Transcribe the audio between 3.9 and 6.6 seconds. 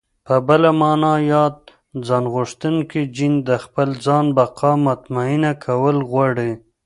ځان بقا مطمينه کول غواړي.